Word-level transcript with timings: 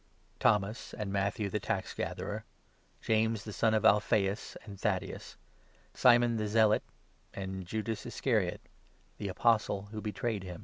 59 0.39 0.39
Thomas, 0.39 0.93
and 0.95 1.13
Matthew 1.13 1.47
the 1.47 1.59
tax 1.59 1.93
gatherer; 1.93 2.43
James 3.01 3.43
the 3.43 3.53
son 3.53 3.75
of 3.75 3.85
Alphaeus, 3.85 4.57
and 4.65 4.79
Thaddaeus; 4.79 5.37
Simon 5.93 6.37
the 6.37 6.47
Zealot, 6.47 6.81
and 7.35 7.67
Judas 7.67 8.07
Iscariot— 8.07 8.61
the 9.19 9.27
Apostle 9.27 9.83
who 9.91 9.97
4 9.97 10.01
betrayed 10.01 10.43
him. 10.43 10.59